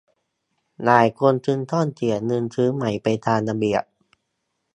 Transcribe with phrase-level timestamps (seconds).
[0.85, 3.83] หลายคนจึงต้องเสียเงินซื้อใหม่ไปตามระเบียบ